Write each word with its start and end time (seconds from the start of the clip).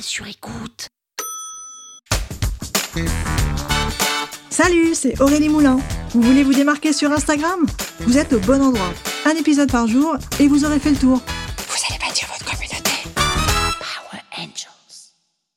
Sur 0.00 0.26
écoute. 0.26 0.88
Salut, 4.48 4.94
c'est 4.94 5.20
Aurélie 5.20 5.48
Moulin. 5.48 5.78
Vous 6.10 6.22
voulez 6.22 6.42
vous 6.44 6.54
démarquer 6.54 6.92
sur 6.92 7.12
Instagram? 7.12 7.66
Vous 8.00 8.16
êtes 8.16 8.32
au 8.32 8.40
bon 8.40 8.62
endroit. 8.62 8.92
Un 9.26 9.32
épisode 9.32 9.70
par 9.70 9.86
jour 9.86 10.16
et 10.40 10.48
vous 10.48 10.64
aurez 10.64 10.78
fait 10.78 10.90
le 10.90 10.96
tour. 10.96 11.18
Vous 11.18 11.76
allez 11.88 11.98
bâtir 11.98 12.28
votre 12.28 12.44
communauté. 12.44 12.90
Power 13.14 14.22
Angels. 14.38 15.12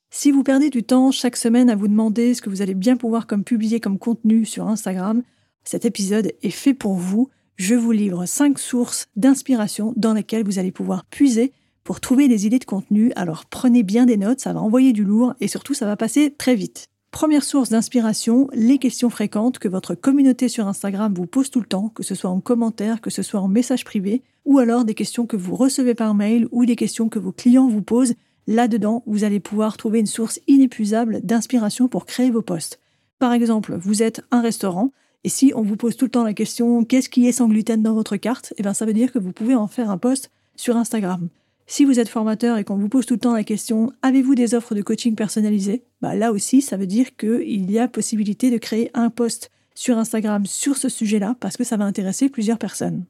Si 0.09 0.31
vous 0.31 0.43
perdez 0.43 0.70
du 0.70 0.83
temps 0.83 1.11
chaque 1.11 1.37
semaine 1.37 1.70
à 1.70 1.75
vous 1.75 1.87
demander 1.87 2.33
ce 2.33 2.41
que 2.41 2.49
vous 2.49 2.61
allez 2.61 2.75
bien 2.75 2.97
pouvoir 2.97 3.27
comme 3.27 3.43
publier 3.43 3.79
comme 3.79 3.99
contenu 3.99 4.45
sur 4.45 4.67
Instagram, 4.67 5.23
cet 5.63 5.85
épisode 5.85 6.33
est 6.41 6.49
fait 6.49 6.73
pour 6.73 6.95
vous. 6.95 7.29
Je 7.55 7.75
vous 7.75 7.91
livre 7.91 8.25
5 8.25 8.57
sources 8.59 9.07
d'inspiration 9.15 9.93
dans 9.95 10.13
lesquelles 10.13 10.45
vous 10.45 10.59
allez 10.59 10.71
pouvoir 10.71 11.05
puiser 11.05 11.53
pour 11.89 12.02
trouver 12.02 12.27
des 12.27 12.45
idées 12.45 12.59
de 12.59 12.66
contenu. 12.66 13.11
Alors 13.16 13.45
prenez 13.45 13.81
bien 13.81 14.05
des 14.05 14.16
notes, 14.16 14.41
ça 14.41 14.53
va 14.53 14.61
envoyer 14.61 14.93
du 14.93 15.03
lourd 15.03 15.34
et 15.41 15.48
surtout 15.48 15.73
ça 15.73 15.87
va 15.87 15.98
passer 15.98 16.29
très 16.37 16.54
vite. 16.54 16.85
Première 17.09 17.43
source 17.43 17.70
d'inspiration, 17.70 18.48
les 18.54 18.77
questions 18.77 19.09
fréquentes 19.09 19.57
que 19.57 19.68
votre 19.68 19.95
communauté 19.95 20.49
sur 20.49 20.67
Instagram 20.67 21.12
vous 21.15 21.26
pose 21.26 21.49
tout 21.49 21.62
le 21.62 21.65
temps, 21.65 21.90
que 21.90 22.04
ce 22.04 22.13
soit 22.13 22.29
en 22.29 22.41
commentaire, 22.41 23.01
que 23.01 23.10
ce 23.10 23.23
soit 23.23 23.40
en 23.40 23.48
message 23.48 23.85
privé, 23.85 24.21
ou 24.45 24.60
alors 24.60 24.85
des 24.85 24.93
questions 24.93 25.26
que 25.26 25.35
vous 25.35 25.55
recevez 25.55 25.95
par 25.95 26.13
mail 26.13 26.48
ou 26.51 26.67
des 26.67 26.76
questions 26.76 27.10
que 27.10 27.17
vos 27.17 27.32
clients 27.32 27.67
vous 27.67 27.82
posent. 27.82 28.13
Là-dedans, 28.45 29.01
vous 29.07 29.23
allez 29.23 29.40
pouvoir 29.40 29.76
trouver 29.76 29.99
une 29.99 30.05
source 30.05 30.40
inépuisable 30.45 31.21
d'inspiration 31.23 31.87
pour 31.87 32.05
créer 32.05 32.29
vos 32.29 32.43
posts. 32.43 32.79
Par 33.17 33.34
exemple, 33.34 33.76
vous 33.82 34.04
êtes 34.04 34.21
un 34.29 34.41
restaurant, 34.41 34.91
et 35.23 35.29
si 35.29 35.54
on 35.55 35.63
vous 35.63 35.76
pose 35.76 35.98
tout 35.98 36.05
le 36.05 36.12
temps 36.12 36.23
la 36.23 36.35
question 36.35 36.84
qu'est-ce 36.85 37.10
qui 37.10 37.27
est 37.27 37.32
sans 37.32 37.48
gluten 37.48 37.82
dans 37.82 37.95
votre 37.95 38.15
carte, 38.15 38.54
eh 38.57 38.62
bien 38.62 38.76
ça 38.76 38.85
veut 38.85 38.93
dire 38.93 39.12
que 39.12 39.17
vous 39.17 39.32
pouvez 39.32 39.55
en 39.55 39.65
faire 39.65 39.90
un 39.90 39.98
post 39.98 40.29
sur 40.55 40.77
Instagram. 40.77 41.29
Si 41.71 41.85
vous 41.85 41.99
êtes 41.99 42.09
formateur 42.09 42.57
et 42.57 42.63
qu'on 42.63 42.77
vous 42.77 42.89
pose 42.89 43.05
tout 43.05 43.13
le 43.13 43.20
temps 43.20 43.35
la 43.35 43.43
question 43.43 43.93
avez-vous 44.01 44.34
des 44.34 44.55
offres 44.55 44.73
de 44.73 44.81
coaching 44.81 45.13
personnalisées? 45.13 45.84
Bah 46.01 46.15
Là 46.15 46.31
aussi, 46.31 46.63
ça 46.63 46.77
veut 46.77 46.87
dire 46.87 47.15
qu'il 47.15 47.70
y 47.70 47.77
a 47.77 47.87
possibilité 47.87 48.49
de 48.49 48.57
créer 48.57 48.89
un 48.95 49.11
post 49.11 49.51
sur 49.76 49.99
Instagram 49.99 50.48
sur 50.48 50.77
ce 50.77 50.89
sujet-là 50.89 51.35
parce 51.39 51.57
que 51.57 51.63
ça 51.63 51.77
va 51.77 51.85
intéresser 51.85 52.27
plusieurs 52.27 52.57
personnes. 52.57 53.05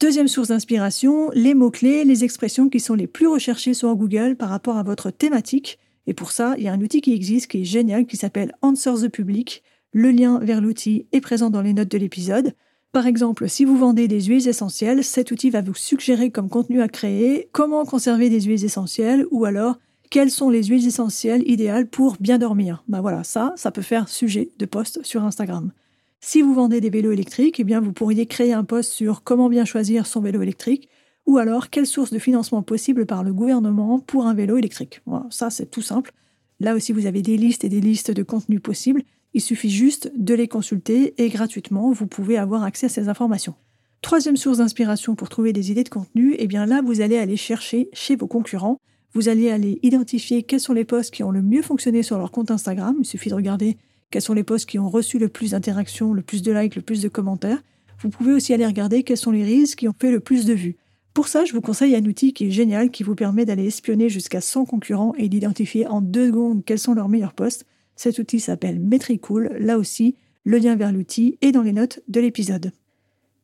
Deuxième 0.00 0.28
source 0.28 0.48
d'inspiration, 0.48 1.30
les 1.32 1.54
mots-clés, 1.54 2.04
les 2.04 2.24
expressions 2.24 2.68
qui 2.68 2.78
sont 2.78 2.92
les 2.92 3.06
plus 3.06 3.26
recherchées 3.26 3.72
sur 3.72 3.96
Google 3.96 4.36
par 4.36 4.50
rapport 4.50 4.76
à 4.76 4.82
votre 4.82 5.10
thématique. 5.10 5.78
Et 6.06 6.12
pour 6.12 6.30
ça, 6.30 6.56
il 6.58 6.64
y 6.64 6.68
a 6.68 6.74
un 6.74 6.82
outil 6.82 7.00
qui 7.00 7.14
existe 7.14 7.50
qui 7.50 7.62
est 7.62 7.64
génial 7.64 8.04
qui 8.04 8.18
s'appelle 8.18 8.52
Answer 8.60 8.96
the 9.00 9.08
Public. 9.08 9.62
Le 9.92 10.10
lien 10.10 10.40
vers 10.40 10.60
l'outil 10.60 11.06
est 11.12 11.22
présent 11.22 11.48
dans 11.48 11.62
les 11.62 11.72
notes 11.72 11.90
de 11.90 11.98
l'épisode. 11.98 12.52
Par 12.94 13.08
exemple, 13.08 13.48
si 13.48 13.64
vous 13.64 13.76
vendez 13.76 14.06
des 14.06 14.20
huiles 14.20 14.46
essentielles, 14.46 15.02
cet 15.02 15.32
outil 15.32 15.50
va 15.50 15.62
vous 15.62 15.74
suggérer 15.74 16.30
comme 16.30 16.48
contenu 16.48 16.80
à 16.80 16.86
créer 16.86 17.48
comment 17.50 17.84
conserver 17.84 18.30
des 18.30 18.42
huiles 18.42 18.64
essentielles 18.64 19.26
ou 19.32 19.46
alors 19.46 19.80
quelles 20.10 20.30
sont 20.30 20.48
les 20.48 20.62
huiles 20.62 20.86
essentielles 20.86 21.42
idéales 21.50 21.88
pour 21.88 22.16
bien 22.20 22.38
dormir. 22.38 22.84
Ben 22.86 23.00
voilà, 23.00 23.24
ça, 23.24 23.52
ça 23.56 23.72
peut 23.72 23.82
faire 23.82 24.08
sujet 24.08 24.50
de 24.60 24.64
post 24.64 25.02
sur 25.02 25.24
Instagram. 25.24 25.72
Si 26.20 26.40
vous 26.40 26.54
vendez 26.54 26.80
des 26.80 26.88
vélos 26.88 27.10
électriques, 27.10 27.58
eh 27.58 27.64
bien 27.64 27.80
vous 27.80 27.92
pourriez 27.92 28.26
créer 28.26 28.52
un 28.52 28.62
post 28.62 28.92
sur 28.92 29.24
comment 29.24 29.48
bien 29.48 29.64
choisir 29.64 30.06
son 30.06 30.20
vélo 30.20 30.40
électrique 30.40 30.88
ou 31.26 31.38
alors 31.38 31.70
quelle 31.70 31.86
source 31.86 32.12
de 32.12 32.20
financement 32.20 32.62
possible 32.62 33.06
par 33.06 33.24
le 33.24 33.32
gouvernement 33.32 33.98
pour 33.98 34.26
un 34.26 34.34
vélo 34.34 34.56
électrique. 34.56 35.00
Ça 35.30 35.50
c'est 35.50 35.68
tout 35.68 35.82
simple. 35.82 36.12
Là 36.60 36.76
aussi, 36.76 36.92
vous 36.92 37.06
avez 37.06 37.22
des 37.22 37.38
listes 37.38 37.64
et 37.64 37.68
des 37.68 37.80
listes 37.80 38.12
de 38.12 38.22
contenus 38.22 38.62
possibles 38.62 39.02
il 39.34 39.40
suffit 39.40 39.70
juste 39.70 40.12
de 40.16 40.32
les 40.32 40.48
consulter 40.48 41.14
et 41.18 41.28
gratuitement, 41.28 41.90
vous 41.90 42.06
pouvez 42.06 42.38
avoir 42.38 42.62
accès 42.62 42.86
à 42.86 42.88
ces 42.88 43.08
informations. 43.08 43.54
Troisième 44.00 44.36
source 44.36 44.58
d'inspiration 44.58 45.14
pour 45.14 45.28
trouver 45.28 45.52
des 45.52 45.70
idées 45.70 45.82
de 45.82 45.88
contenu, 45.88 46.34
et 46.34 46.44
eh 46.44 46.46
bien 46.46 46.66
là, 46.66 46.82
vous 46.82 47.00
allez 47.00 47.18
aller 47.18 47.36
chercher 47.36 47.88
chez 47.92 48.16
vos 48.16 48.26
concurrents. 48.26 48.78
Vous 49.12 49.28
allez 49.28 49.50
aller 49.50 49.78
identifier 49.82 50.42
quels 50.42 50.60
sont 50.60 50.72
les 50.72 50.84
posts 50.84 51.12
qui 51.12 51.22
ont 51.22 51.30
le 51.30 51.42
mieux 51.42 51.62
fonctionné 51.62 52.02
sur 52.02 52.18
leur 52.18 52.30
compte 52.30 52.50
Instagram. 52.50 52.96
Il 52.98 53.06
suffit 53.06 53.30
de 53.30 53.34
regarder 53.34 53.76
quels 54.10 54.22
sont 54.22 54.34
les 54.34 54.44
posts 54.44 54.68
qui 54.68 54.78
ont 54.78 54.90
reçu 54.90 55.18
le 55.18 55.28
plus 55.28 55.52
d'interactions, 55.52 56.12
le 56.12 56.22
plus 56.22 56.42
de 56.42 56.52
likes, 56.52 56.76
le 56.76 56.82
plus 56.82 57.02
de 57.02 57.08
commentaires. 57.08 57.62
Vous 58.00 58.10
pouvez 58.10 58.32
aussi 58.32 58.52
aller 58.52 58.66
regarder 58.66 59.02
quels 59.02 59.16
sont 59.16 59.30
les 59.30 59.44
reels 59.44 59.74
qui 59.74 59.88
ont 59.88 59.94
fait 59.98 60.10
le 60.10 60.20
plus 60.20 60.44
de 60.44 60.52
vues. 60.52 60.76
Pour 61.14 61.28
ça, 61.28 61.44
je 61.44 61.52
vous 61.52 61.60
conseille 61.60 61.96
un 61.96 62.04
outil 62.04 62.32
qui 62.32 62.46
est 62.48 62.50
génial, 62.50 62.90
qui 62.90 63.04
vous 63.04 63.14
permet 63.14 63.44
d'aller 63.44 63.66
espionner 63.66 64.08
jusqu'à 64.08 64.40
100 64.40 64.66
concurrents 64.66 65.14
et 65.16 65.28
d'identifier 65.28 65.86
en 65.86 66.00
deux 66.00 66.26
secondes 66.26 66.64
quels 66.64 66.78
sont 66.78 66.94
leurs 66.94 67.08
meilleurs 67.08 67.34
posts. 67.34 67.64
Cet 67.96 68.18
outil 68.18 68.40
s'appelle 68.40 68.80
Metricool. 68.80 69.56
Là 69.58 69.78
aussi, 69.78 70.16
le 70.44 70.58
lien 70.58 70.76
vers 70.76 70.92
l'outil 70.92 71.38
est 71.40 71.52
dans 71.52 71.62
les 71.62 71.72
notes 71.72 72.00
de 72.08 72.20
l'épisode. 72.20 72.72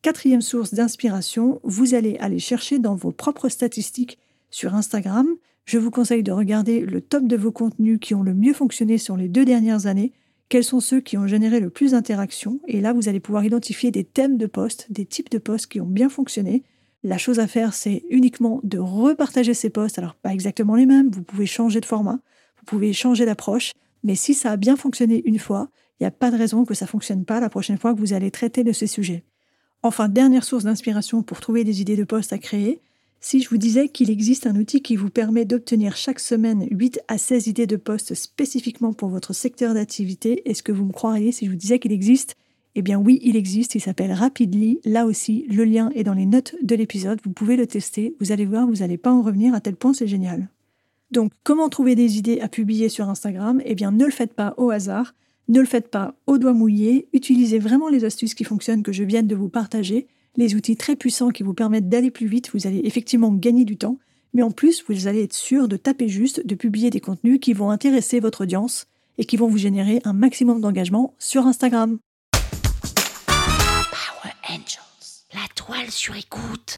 Quatrième 0.01 0.41
source 0.41 0.73
d'inspiration, 0.73 1.59
vous 1.63 1.93
allez 1.93 2.17
aller 2.17 2.39
chercher 2.39 2.79
dans 2.79 2.95
vos 2.95 3.11
propres 3.11 3.49
statistiques 3.49 4.17
sur 4.49 4.75
Instagram. 4.75 5.27
Je 5.65 5.77
vous 5.77 5.91
conseille 5.91 6.23
de 6.23 6.31
regarder 6.31 6.81
le 6.81 7.01
top 7.01 7.25
de 7.25 7.37
vos 7.37 7.51
contenus 7.51 7.99
qui 8.01 8.15
ont 8.15 8.23
le 8.23 8.33
mieux 8.33 8.53
fonctionné 8.53 8.97
sur 8.97 9.15
les 9.15 9.27
deux 9.27 9.45
dernières 9.45 9.85
années. 9.85 10.11
Quels 10.49 10.63
sont 10.63 10.79
ceux 10.79 10.99
qui 10.99 11.17
ont 11.17 11.27
généré 11.27 11.59
le 11.59 11.69
plus 11.69 11.91
d'interactions? 11.91 12.59
Et 12.67 12.81
là, 12.81 12.93
vous 12.93 13.07
allez 13.07 13.19
pouvoir 13.19 13.45
identifier 13.45 13.91
des 13.91 14.03
thèmes 14.03 14.37
de 14.37 14.47
posts, 14.47 14.91
des 14.91 15.05
types 15.05 15.29
de 15.29 15.37
posts 15.37 15.67
qui 15.67 15.79
ont 15.79 15.85
bien 15.85 16.09
fonctionné. 16.09 16.63
La 17.03 17.17
chose 17.17 17.39
à 17.39 17.47
faire, 17.47 17.73
c'est 17.73 18.03
uniquement 18.09 18.59
de 18.63 18.77
repartager 18.77 19.53
ces 19.53 19.69
posts. 19.69 19.97
Alors, 19.97 20.15
pas 20.15 20.33
exactement 20.33 20.75
les 20.75 20.85
mêmes, 20.85 21.09
vous 21.09 21.23
pouvez 21.23 21.45
changer 21.45 21.79
de 21.79 21.85
format, 21.85 22.19
vous 22.57 22.65
pouvez 22.65 22.91
changer 22.91 23.25
d'approche, 23.25 23.71
mais 24.03 24.15
si 24.15 24.33
ça 24.33 24.51
a 24.51 24.57
bien 24.57 24.75
fonctionné 24.75 25.21
une 25.25 25.39
fois, 25.39 25.69
il 25.99 26.03
n'y 26.03 26.07
a 26.07 26.11
pas 26.11 26.31
de 26.31 26.37
raison 26.37 26.65
que 26.65 26.73
ça 26.73 26.85
ne 26.85 26.89
fonctionne 26.89 27.25
pas 27.25 27.39
la 27.39 27.49
prochaine 27.49 27.77
fois 27.77 27.93
que 27.93 27.99
vous 27.99 28.13
allez 28.13 28.31
traiter 28.31 28.63
de 28.63 28.71
ces 28.71 28.87
sujets. 28.87 29.23
Enfin, 29.83 30.09
dernière 30.09 30.43
source 30.43 30.63
d'inspiration 30.63 31.23
pour 31.23 31.39
trouver 31.39 31.63
des 31.63 31.81
idées 31.81 31.95
de 31.95 32.03
poste 32.03 32.33
à 32.33 32.37
créer, 32.37 32.81
si 33.23 33.39
je 33.39 33.49
vous 33.49 33.57
disais 33.57 33.87
qu'il 33.87 34.09
existe 34.09 34.47
un 34.47 34.55
outil 34.55 34.81
qui 34.81 34.95
vous 34.95 35.11
permet 35.11 35.45
d'obtenir 35.45 35.95
chaque 35.95 36.19
semaine 36.19 36.67
8 36.71 37.01
à 37.07 37.19
16 37.19 37.47
idées 37.47 37.67
de 37.67 37.75
poste 37.75 38.15
spécifiquement 38.15 38.93
pour 38.93 39.09
votre 39.09 39.33
secteur 39.33 39.75
d'activité, 39.75 40.49
est-ce 40.49 40.63
que 40.63 40.71
vous 40.71 40.85
me 40.85 40.91
croiriez 40.91 41.31
si 41.31 41.45
je 41.45 41.51
vous 41.51 41.57
disais 41.57 41.77
qu'il 41.77 41.91
existe? 41.91 42.35
Eh 42.73 42.81
bien 42.81 42.97
oui, 42.97 43.19
il 43.21 43.35
existe, 43.35 43.75
il 43.75 43.81
s'appelle 43.81 44.11
Rapidly. 44.11 44.79
Là 44.85 45.05
aussi, 45.05 45.45
le 45.49 45.65
lien 45.65 45.91
est 45.93 46.03
dans 46.03 46.15
les 46.15 46.25
notes 46.25 46.55
de 46.63 46.75
l'épisode, 46.75 47.19
vous 47.23 47.31
pouvez 47.31 47.57
le 47.57 47.67
tester, 47.67 48.15
vous 48.19 48.31
allez 48.31 48.45
voir, 48.45 48.65
vous 48.65 48.77
n'allez 48.77 48.97
pas 48.97 49.11
en 49.11 49.21
revenir 49.21 49.53
à 49.53 49.61
tel 49.61 49.75
point 49.75 49.93
c'est 49.93 50.07
génial. 50.07 50.49
Donc, 51.11 51.33
comment 51.43 51.67
trouver 51.67 51.95
des 51.95 52.17
idées 52.17 52.39
à 52.39 52.47
publier 52.47 52.87
sur 52.87 53.09
Instagram? 53.09 53.61
Eh 53.65 53.75
bien, 53.75 53.91
ne 53.91 54.05
le 54.05 54.11
faites 54.11 54.33
pas 54.33 54.53
au 54.57 54.71
hasard, 54.71 55.13
ne 55.49 55.59
le 55.59 55.65
faites 55.65 55.89
pas 55.89 56.15
au 56.25 56.37
doigt 56.37 56.53
mouillé, 56.53 57.09
utilisez 57.11 57.59
vraiment 57.59 57.89
les 57.89 58.05
astuces 58.05 58.33
qui 58.33 58.45
fonctionnent 58.45 58.83
que 58.83 58.93
je 58.93 59.03
viens 59.03 59.21
de 59.21 59.35
vous 59.35 59.49
partager, 59.49 60.07
les 60.37 60.55
outils 60.55 60.77
très 60.77 60.95
puissants 60.95 61.29
qui 61.29 61.43
vous 61.43 61.53
permettent 61.53 61.89
d'aller 61.89 62.11
plus 62.11 62.27
vite, 62.27 62.51
vous 62.53 62.65
allez 62.65 62.79
effectivement 62.85 63.33
gagner 63.33 63.65
du 63.65 63.75
temps, 63.75 63.97
mais 64.33 64.41
en 64.41 64.51
plus, 64.51 64.85
vous 64.87 65.07
allez 65.07 65.23
être 65.23 65.33
sûr 65.33 65.67
de 65.67 65.75
taper 65.75 66.07
juste, 66.07 66.47
de 66.47 66.55
publier 66.55 66.89
des 66.89 67.01
contenus 67.01 67.39
qui 67.41 67.51
vont 67.51 67.69
intéresser 67.69 68.21
votre 68.21 68.43
audience 68.43 68.87
et 69.17 69.25
qui 69.25 69.35
vont 69.35 69.47
vous 69.47 69.57
générer 69.57 69.99
un 70.05 70.13
maximum 70.13 70.61
d'engagement 70.61 71.13
sur 71.19 71.45
Instagram. 71.45 71.99
Power 73.27 74.33
Angels, 74.47 75.25
la 75.33 75.47
toile 75.55 75.91
sur 75.91 76.15
écoute. 76.15 76.77